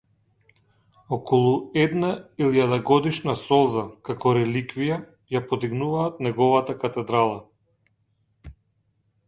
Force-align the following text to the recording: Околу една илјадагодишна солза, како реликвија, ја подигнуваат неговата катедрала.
Околу 1.17 1.51
една 1.81 2.09
илјадагодишна 2.45 3.35
солза, 3.43 3.83
како 4.09 4.33
реликвија, 4.39 4.99
ја 5.37 5.43
подигнуваат 5.53 6.27
неговата 6.29 6.79
катедрала. 6.87 7.37